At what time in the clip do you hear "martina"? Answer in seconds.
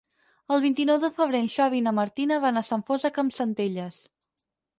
1.99-2.41